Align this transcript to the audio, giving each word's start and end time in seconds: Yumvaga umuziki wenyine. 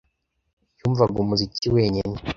Yumvaga 0.79 1.17
umuziki 1.23 1.67
wenyine. 1.75 2.15